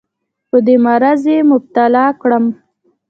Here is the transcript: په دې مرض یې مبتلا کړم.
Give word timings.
په 0.49 0.57
دې 0.65 0.75
مرض 0.85 1.23
یې 1.31 1.37
مبتلا 1.51 2.05
کړم. 2.21 2.45